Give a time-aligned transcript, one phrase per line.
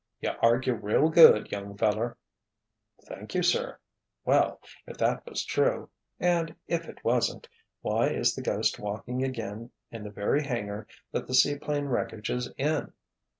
[0.19, 2.17] "You argue real good, young feller."
[3.05, 3.77] "Thank you, sir.
[4.25, 10.09] Well, if that was true—and if it wasn't—why is the ghost walking again in the
[10.09, 12.93] very hangar that the seaplane wreckage is in?"